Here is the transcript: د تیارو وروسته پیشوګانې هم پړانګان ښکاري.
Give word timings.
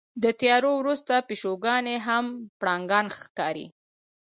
د 0.23 0.25
تیارو 0.39 0.71
وروسته 0.81 1.13
پیشوګانې 1.27 1.95
هم 2.07 2.25
پړانګان 2.59 3.05
ښکاري. 3.17 3.67